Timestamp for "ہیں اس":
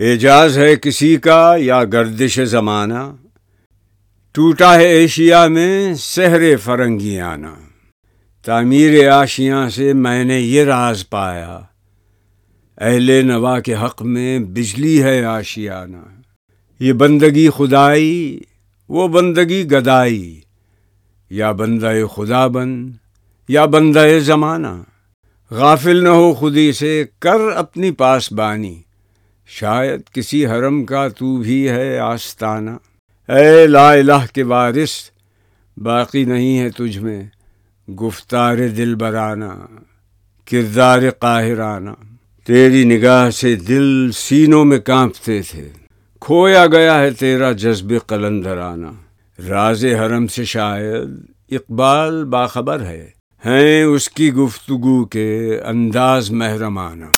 53.46-54.08